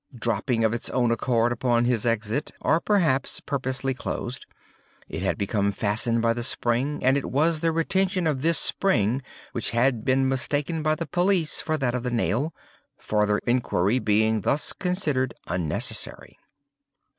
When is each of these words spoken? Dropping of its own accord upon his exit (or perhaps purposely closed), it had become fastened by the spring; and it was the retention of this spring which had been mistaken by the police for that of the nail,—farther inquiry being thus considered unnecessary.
Dropping 0.15 0.63
of 0.63 0.73
its 0.73 0.89
own 0.89 1.11
accord 1.11 1.51
upon 1.51 1.85
his 1.85 2.07
exit 2.07 2.49
(or 2.61 2.79
perhaps 2.79 3.39
purposely 3.39 3.93
closed), 3.93 4.47
it 5.07 5.21
had 5.21 5.37
become 5.37 5.71
fastened 5.71 6.23
by 6.23 6.33
the 6.33 6.41
spring; 6.41 7.01
and 7.03 7.19
it 7.19 7.29
was 7.29 7.59
the 7.59 7.71
retention 7.71 8.25
of 8.25 8.41
this 8.41 8.57
spring 8.57 9.21
which 9.51 9.69
had 9.69 10.03
been 10.03 10.27
mistaken 10.27 10.81
by 10.81 10.95
the 10.95 11.05
police 11.05 11.61
for 11.61 11.77
that 11.77 11.93
of 11.93 12.01
the 12.01 12.09
nail,—farther 12.09 13.37
inquiry 13.45 13.99
being 13.99 14.41
thus 14.41 14.73
considered 14.73 15.35
unnecessary. 15.45 16.39